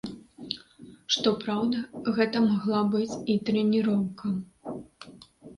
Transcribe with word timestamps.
Што 1.15 1.33
праўда, 1.43 1.83
гэта 2.17 2.37
магла 2.47 2.81
быць 2.95 3.19
і 3.35 3.37
трэніроўка. 3.51 4.27